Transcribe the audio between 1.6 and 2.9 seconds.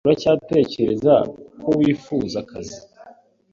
ko wifuza akazi?